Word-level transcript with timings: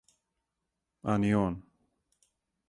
А 1.13 1.15
ни 1.25 1.31
он. 1.43 1.53